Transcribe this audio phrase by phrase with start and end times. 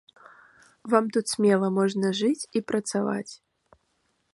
[0.93, 3.33] Вам тут смела можна жыць і працаваць.